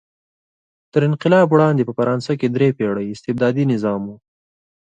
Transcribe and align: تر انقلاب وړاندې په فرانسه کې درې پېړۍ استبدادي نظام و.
تر 0.93 1.01
انقلاب 1.09 1.47
وړاندې 1.51 1.83
په 1.87 1.93
فرانسه 1.99 2.33
کې 2.39 2.47
درې 2.55 2.67
پېړۍ 2.77 3.07
استبدادي 3.09 3.63
نظام 3.73 4.01
و. 4.05 4.09